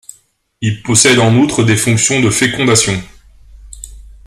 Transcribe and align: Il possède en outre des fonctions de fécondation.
Il 0.61 0.81
possède 0.81 1.19
en 1.19 1.35
outre 1.35 1.63
des 1.63 1.77
fonctions 1.77 2.21
de 2.21 2.31
fécondation. 2.31 2.99